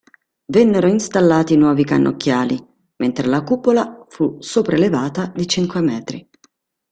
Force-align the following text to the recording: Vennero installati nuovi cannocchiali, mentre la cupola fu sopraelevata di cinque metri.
Vennero 0.47 0.87
installati 0.87 1.55
nuovi 1.55 1.83
cannocchiali, 1.83 2.57
mentre 2.95 3.27
la 3.27 3.43
cupola 3.43 4.03
fu 4.09 4.37
sopraelevata 4.39 5.27
di 5.35 5.47
cinque 5.47 5.79
metri. 5.81 6.27